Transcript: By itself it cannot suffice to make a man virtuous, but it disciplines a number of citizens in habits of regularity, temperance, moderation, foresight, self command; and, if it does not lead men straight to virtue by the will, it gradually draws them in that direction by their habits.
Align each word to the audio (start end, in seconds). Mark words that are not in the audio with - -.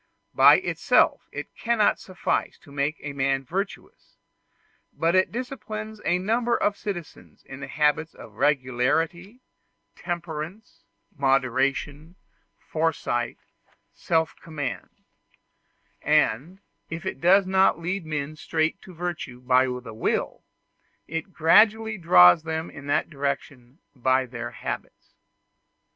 By 0.33 0.55
itself 0.57 1.29
it 1.31 1.55
cannot 1.55 1.99
suffice 1.99 2.57
to 2.63 2.71
make 2.71 2.97
a 3.01 3.13
man 3.13 3.43
virtuous, 3.43 4.17
but 4.91 5.13
it 5.13 5.31
disciplines 5.31 6.01
a 6.03 6.17
number 6.17 6.57
of 6.57 6.75
citizens 6.75 7.43
in 7.45 7.61
habits 7.61 8.15
of 8.15 8.33
regularity, 8.33 9.41
temperance, 9.95 10.85
moderation, 11.15 12.15
foresight, 12.57 13.37
self 13.93 14.35
command; 14.37 14.89
and, 16.01 16.61
if 16.89 17.05
it 17.05 17.21
does 17.21 17.45
not 17.45 17.79
lead 17.79 18.03
men 18.03 18.35
straight 18.35 18.81
to 18.81 18.95
virtue 18.95 19.39
by 19.39 19.65
the 19.67 19.93
will, 19.93 20.43
it 21.07 21.31
gradually 21.31 21.99
draws 21.99 22.41
them 22.41 22.71
in 22.71 22.87
that 22.87 23.11
direction 23.11 23.77
by 23.95 24.25
their 24.25 24.49
habits. 24.49 25.13